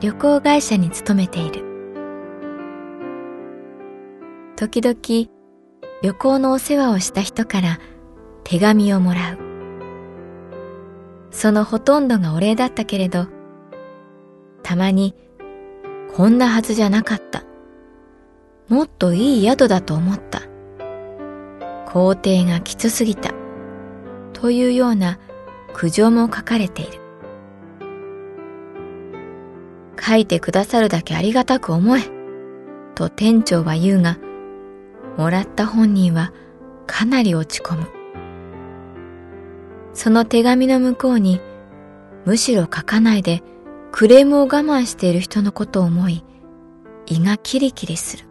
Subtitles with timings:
[0.00, 1.64] 旅行会社に勤めている。
[4.56, 5.30] 時々
[6.02, 7.78] 旅行のお世話をした人から
[8.44, 9.38] 手紙をもらう。
[11.30, 13.26] そのほとんどがお礼だったけれど
[14.62, 15.16] たまに
[16.14, 17.44] こんなはずじゃなかった。
[18.68, 20.42] もっといい宿だと思った。
[21.86, 23.32] 工程がきつすぎた。
[24.32, 25.18] というような
[25.72, 27.03] 苦情も書かれている。
[30.06, 32.02] 書いてくださるだけありがたく思え、
[32.94, 34.18] と店長は言うが、
[35.16, 36.32] もらった本人は
[36.86, 37.86] かなり落ち込む。
[39.94, 41.40] その手紙の向こうに、
[42.26, 43.42] むしろ書かないで
[43.92, 46.24] クレームを我慢している人のことを思い、
[47.06, 48.24] 胃がキリキリする。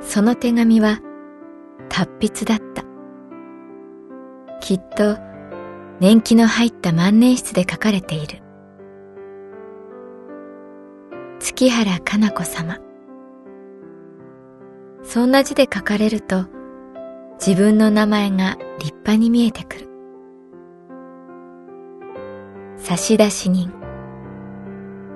[0.00, 1.00] その手紙は
[1.88, 2.84] 達筆だった。
[4.60, 5.18] きっと
[6.00, 8.42] 年季の入った万年筆で書かれている。
[11.40, 12.78] 月原かな子様。
[15.02, 16.44] そんな字で書かれると
[17.44, 19.88] 自分の名前が立派に見えてくる。
[22.76, 23.72] 差出人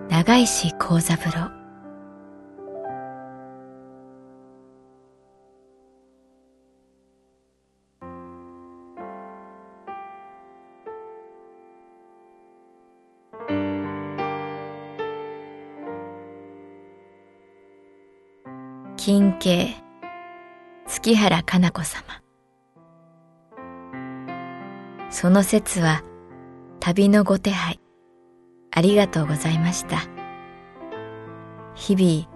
[0.08, 1.61] 長石幸三郎
[20.86, 22.22] 月原かな子様。
[25.10, 26.02] その説は
[26.80, 27.80] 旅のご手配。
[28.70, 29.98] ありがとうございました。
[31.74, 32.28] 日々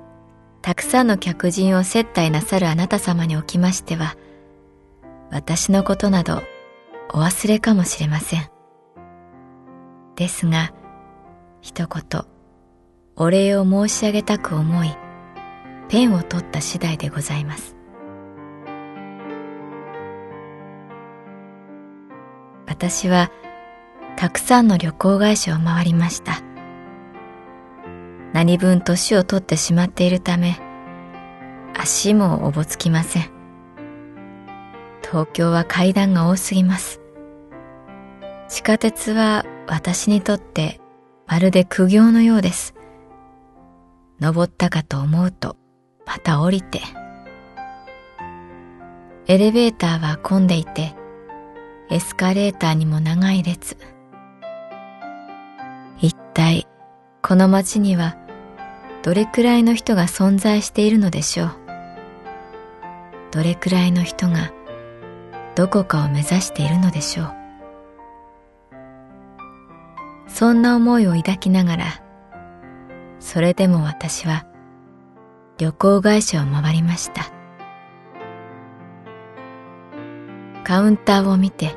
[0.62, 4.16] たくさんの客人を接待なさるあなた様におきましては
[5.30, 6.42] 私のことなど
[7.12, 8.50] お忘れかもしれません。
[10.16, 10.72] ですが
[11.60, 12.22] 一言
[13.16, 14.96] お礼を申し上げたく思い
[15.88, 17.76] ペンを取った次第でございます。
[22.66, 23.30] 私は
[24.16, 26.42] たくさんの旅行会社を回りました。
[28.32, 30.58] 何分年を取ってしまっているため、
[31.78, 33.30] 足もおぼつきません。
[35.02, 37.00] 東京は階段が多すぎます。
[38.48, 40.80] 地下鉄は私にとって
[41.26, 42.74] まるで苦行のようです。
[44.20, 45.56] 登ったかと思うと
[46.06, 46.80] また降りて。
[49.26, 50.94] エレベーターは混んでいて、
[51.90, 53.76] エスカレーターにも長い列。
[55.98, 56.68] 一体、
[57.22, 58.16] この街には
[59.02, 61.50] どれくらいの人が存在しているのでしょう？
[63.32, 64.52] どれくらいの人が
[65.56, 67.34] どこかを目指しているのでしょう？
[70.28, 71.84] そんな思いを抱きながら、
[73.18, 74.46] それでも私は
[75.58, 77.32] 旅行会社を回りました。
[80.64, 81.74] カウンターを見て、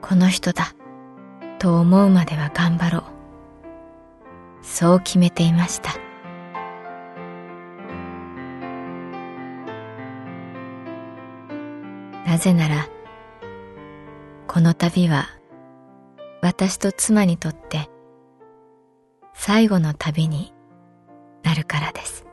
[0.00, 0.74] この人だ、
[1.58, 3.04] と思うまでは頑張ろう。
[4.62, 5.90] そう決めていました。
[12.26, 12.88] なぜなら、
[14.48, 15.28] この旅は
[16.42, 17.88] 私と妻にとって
[19.32, 20.52] 最後の旅に
[21.42, 22.26] なるからです。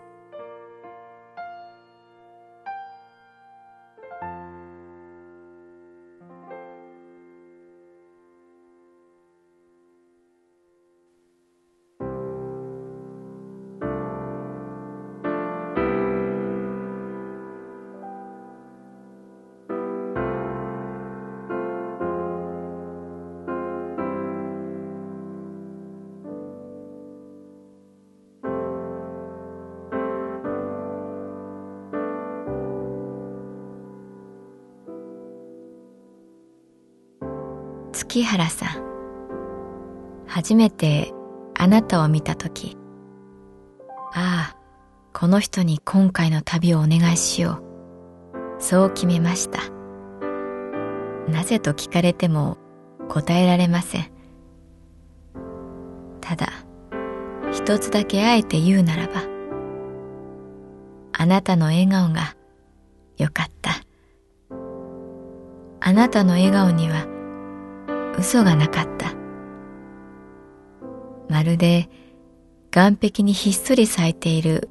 [38.11, 40.27] 月原さん。
[40.27, 41.13] 初めて
[41.57, 42.77] あなたを見た時。
[44.13, 44.57] ああ
[45.13, 48.61] この人に今回の旅をお願いしよう。
[48.61, 49.61] そう決めました。
[51.31, 52.57] なぜと聞かれても
[53.07, 54.11] 答えられません。
[56.19, 56.47] ただ
[57.53, 59.23] 一つだけあえて言うならば
[61.13, 62.35] あなたの笑顔が
[63.17, 63.71] よかった。
[65.79, 67.10] あなたの笑顔には
[68.17, 69.13] 嘘がなかった。
[71.29, 71.89] まるで
[72.71, 74.69] 岸壁にひっそり咲いている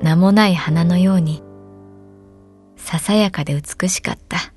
[0.00, 1.42] 名もない花のように、
[2.76, 4.52] ささやかで美しかった。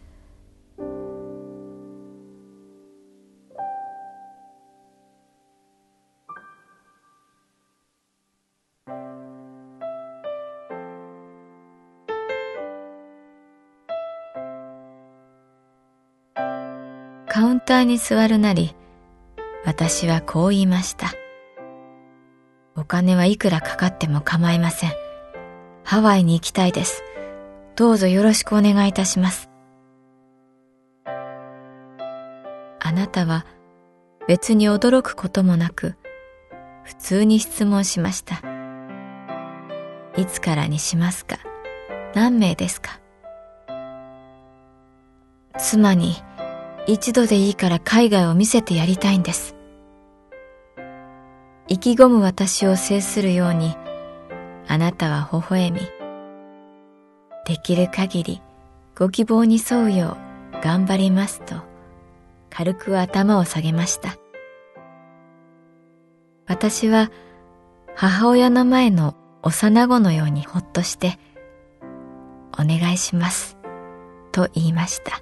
[17.62, 18.76] カウンターに座るなり、
[19.66, 21.14] 私はこう言いました。
[22.76, 24.92] お金はいくらかかっても構いません。
[25.84, 27.04] ハワイに行きたいです。
[27.76, 29.50] どうぞよろしくお願いいたします。
[31.06, 33.46] あなたは
[34.28, 35.96] 別に驚くこともなく、
[36.84, 38.42] 普通に質問しました。
[40.18, 41.38] いつからにしますか？
[42.16, 43.00] 何名ですか？
[45.58, 46.16] 妻に
[46.88, 49.56] 一度でいいから海外を見せてやりたいんです。
[51.68, 53.76] 意気込む私を制するように、
[54.68, 55.80] あなたは微笑み、
[57.46, 58.42] できる限り
[58.98, 60.18] ご希望に沿うよ
[60.54, 61.56] う頑張りますと、
[62.50, 64.18] 軽く頭を下げました。
[66.48, 67.12] 私は
[67.96, 71.18] 母親の前の幼子のようにほっとして、
[72.54, 73.58] お願いします、
[74.32, 75.22] と言いました。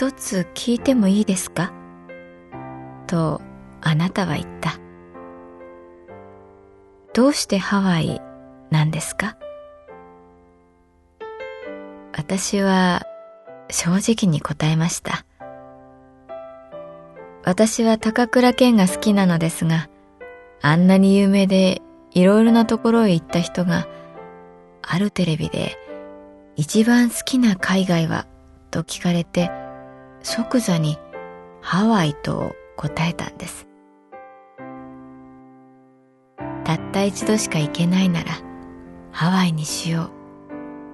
[0.00, 1.72] 一つ聞いてもいいですか？
[3.08, 3.42] と
[3.80, 4.78] あなたは言った。
[7.12, 8.22] どうしてハワイ
[8.70, 9.36] なんですか？
[12.16, 13.08] 私は
[13.70, 15.24] 正直に答えました。
[17.42, 19.88] 私は高倉健が好きなのですが、
[20.62, 23.88] あんなに有名でいろいろなところへ行った人が、
[24.80, 25.76] あるテレビで
[26.54, 28.28] 一番好きな海外は？
[28.70, 29.50] と聞かれて
[30.22, 30.98] 即座に
[31.60, 33.66] ハワイと答えたんです。
[36.64, 38.32] たった一度しか行けないなら
[39.10, 40.10] ハワイにしよ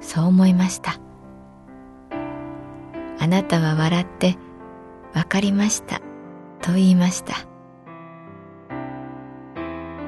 [0.00, 0.04] う。
[0.04, 1.00] そう思いました。
[3.18, 4.36] あなたは笑って
[5.14, 6.00] わかりました
[6.60, 7.34] と言いました。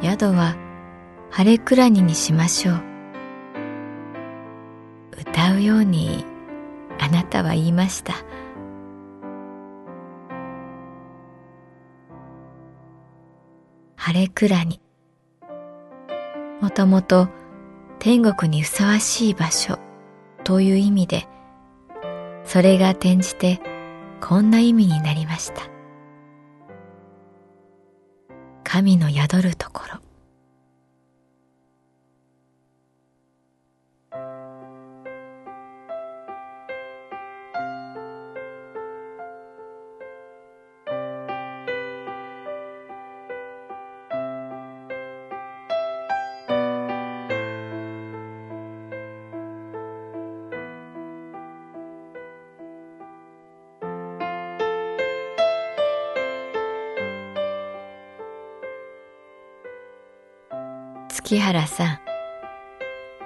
[0.02, 0.56] 宿は
[1.30, 2.82] 晴れくらににしましょう。
[5.18, 6.24] 歌うように
[6.98, 8.14] あなたは言いました。
[14.06, 14.80] 晴れくらに。
[16.60, 17.28] もともと
[17.98, 19.80] 天国にふさわしい場所
[20.44, 21.26] という意味で、
[22.44, 23.60] それが転じて
[24.20, 25.62] こんな意味になりました。
[28.62, 30.05] 神の宿るところ。
[61.26, 61.98] 月原さん、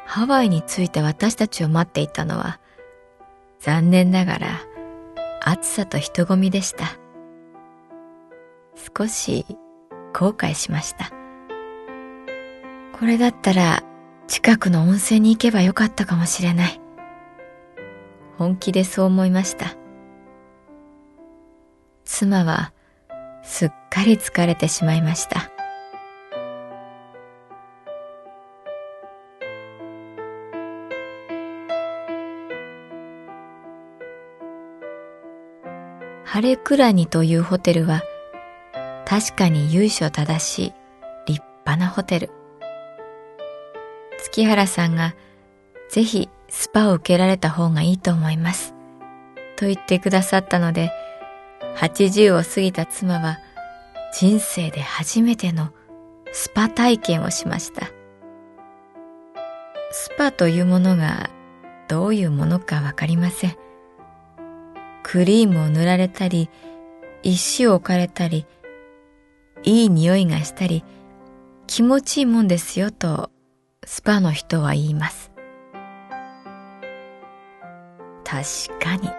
[0.06, 2.58] ハワイに着いて私たちを待っていたのは、
[3.58, 4.60] 残念ながら
[5.42, 6.96] 暑さと人混みでした。
[8.96, 9.44] 少し
[10.14, 11.10] 後悔しました。
[12.98, 13.82] これだったら
[14.28, 16.80] 近くの温泉に行けばよかったかもしれない。
[18.38, 19.76] 本気でそう思いました。
[22.06, 22.72] 妻は
[23.42, 25.49] すっかり疲れてしまいました。
[36.32, 38.04] ハレクラニというホテルは
[39.04, 40.72] 確かに由緒正しい
[41.26, 42.30] 立派なホテル。
[44.16, 45.16] 月原さんが
[45.88, 48.76] ぜひスパを受けられた方がいいと思います。
[49.56, 50.92] と言ってくださったので、
[51.78, 53.40] 80を過ぎた妻は
[54.14, 55.70] 人生で初めての
[56.30, 57.88] スパ体験をしました。
[59.90, 61.28] スパというものが
[61.88, 63.69] どういうものかわかりません。
[65.10, 66.48] クリームを塗られたり、
[67.24, 68.46] 石を置かれたり、
[69.64, 70.84] いい匂いがしたり、
[71.66, 73.32] 気持ちいいもんですよと、
[73.84, 75.32] スパの人は言います。
[78.22, 79.10] 確かに、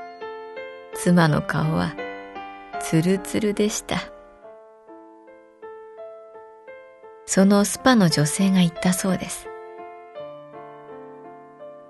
[0.94, 1.94] 妻の顔は、
[2.80, 3.98] ツルツルでした。
[7.26, 9.50] そのスパの女性が言ったそうです。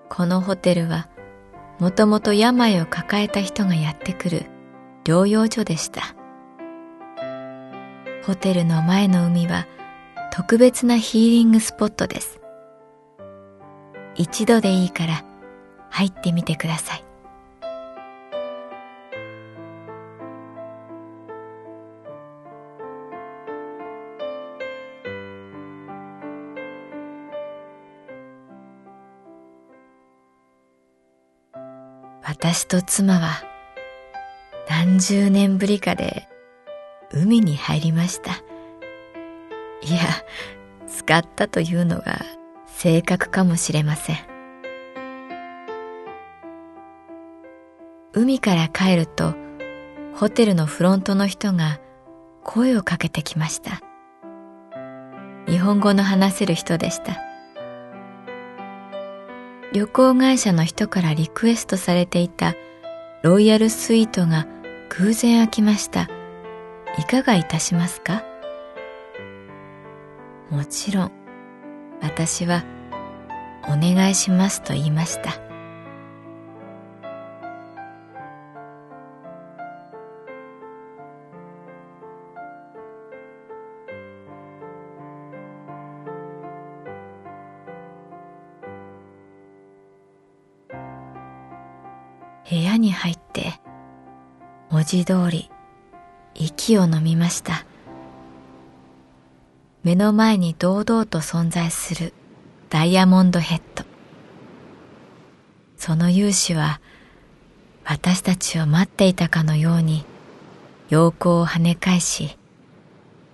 [0.10, 1.08] このホテルは
[1.82, 4.46] もともと病を抱えた人がやってくる
[5.04, 6.16] 療養所でした。
[8.24, 9.66] ホテルの前の海は
[10.32, 12.40] 特別なヒーリングスポットです。
[14.14, 15.26] 一度でいいから
[15.90, 17.04] 入ってみてください。
[32.62, 33.42] 私と妻は
[34.70, 36.28] 何十年ぶりかで
[37.12, 38.34] 海に入りました。
[39.82, 40.00] いや、
[40.88, 42.22] 使ったというのが
[42.68, 44.18] 正確かもしれません。
[48.14, 49.34] 海から帰ると
[50.14, 51.80] ホテルのフロントの人が
[52.44, 53.82] 声をかけてきました。
[55.48, 57.31] 日本語の話せる人でした。
[59.74, 62.56] 旅行会社の人からリクエストされていた
[63.24, 64.46] ロイヤルスイートが
[64.90, 66.10] 偶然開きました。
[66.98, 68.24] いかがいたしますか？
[70.50, 71.12] もちろん、
[72.02, 72.66] 私は
[73.64, 75.40] お願いしますと言いました。
[92.82, 93.62] に入って
[94.70, 95.50] 文字通り
[96.34, 97.66] 息を飲みました。
[99.84, 102.14] 目の前に堂々と存在する
[102.70, 103.84] ダイヤモンドヘッド。
[105.78, 106.82] その勇姿は
[107.84, 110.06] 私たちを待っていたかのように
[110.90, 112.38] 陽光を跳ね返し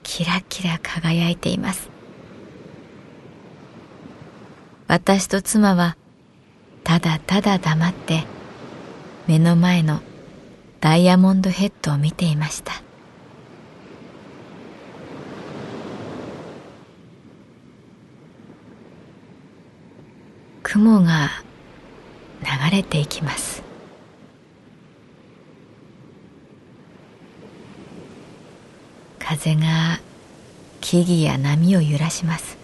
[0.04, 1.90] キラキラ輝いています。
[4.88, 5.98] 私と妻は
[6.86, 8.24] ただただ黙って
[9.28, 10.00] 目の前の
[10.80, 12.82] ダイヤモンドヘッドを見ていました。
[20.64, 21.30] 雲が
[22.42, 23.64] 流れていきます。
[29.20, 30.00] 風が
[30.80, 32.58] 木々や波を揺らします。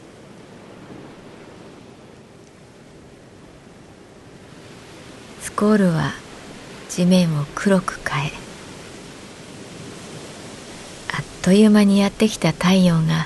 [5.41, 6.23] スコールは
[6.95, 8.31] 地面を黒く変え
[11.12, 13.25] あっという間にやってきた太陽が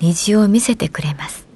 [0.00, 1.46] 虹を見せてくれます。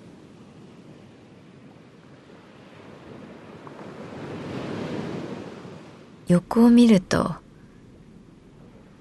[6.29, 7.37] 横を見ると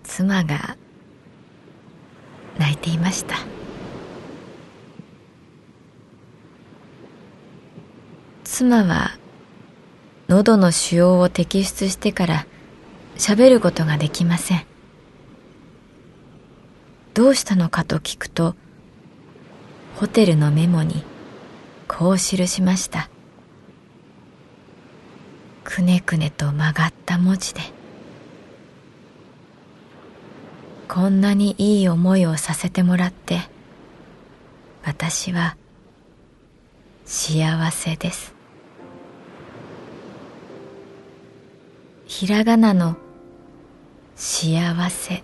[0.03, 0.77] 妻が
[2.57, 3.35] 泣いていました。
[8.45, 9.17] 妻は
[10.27, 12.45] 喉の腫瘍を摘出してから
[13.15, 14.65] 喋ることができません。
[17.13, 18.55] どうしたのかと聞くと、
[19.95, 21.03] ホテルのメモに
[21.87, 23.09] こう記しました。
[25.63, 27.61] くねくねと曲がった文字で。
[30.89, 33.39] こんなにいい思いをさせてもらって、
[34.83, 35.57] 私は
[37.05, 38.36] 幸せです。
[42.07, 42.95] ひらがなの
[44.15, 45.23] 幸せ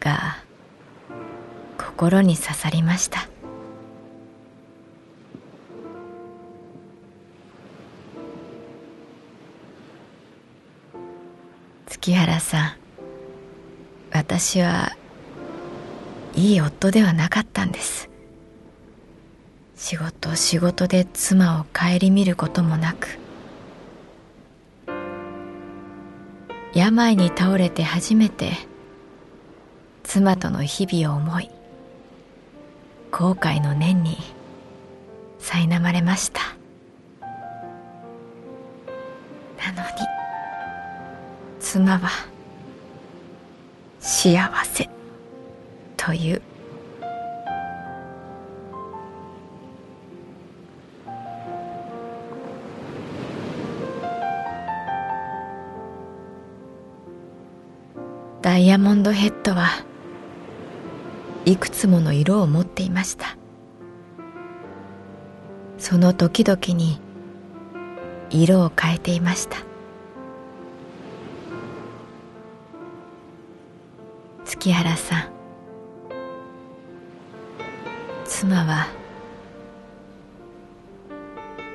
[0.00, 0.38] が
[1.78, 3.28] 心に刺さりました。
[11.86, 12.72] 月原さん
[14.12, 14.92] 私は
[16.34, 18.10] いい夫ではなかったんです。
[19.76, 23.18] 仕事仕事で妻を顧みることもなく
[26.76, 28.52] 病に倒れて初めて
[30.02, 31.50] 妻との日々を思い
[33.10, 34.18] 後悔の念に
[35.40, 36.40] 苛まれました。
[39.56, 39.96] なのに
[41.60, 42.10] 妻は
[43.98, 44.90] 幸せ
[45.96, 46.42] という
[58.56, 59.68] ダイヤモンドヘッドは
[61.44, 63.36] いくつもの色を持っていました。
[65.76, 66.98] その時々に
[68.30, 69.58] 色を変えていました。
[74.46, 75.28] 月原さん
[78.24, 78.88] 妻は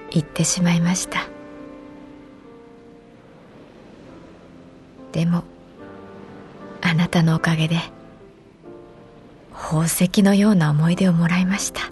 [0.09, 1.27] 言ってしまいました。
[5.11, 5.43] でも
[7.13, 7.75] あなたのおかげで
[9.53, 11.91] 宝石のような思い出をもらいました。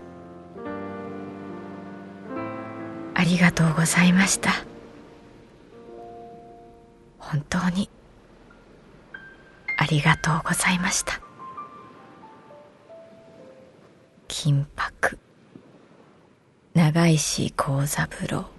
[3.15, 4.51] ありがとうございました。
[7.17, 7.89] 本当に
[9.77, 11.19] ありがとうございました。
[14.29, 15.19] 金箔
[16.73, 18.58] 長石幸三郎。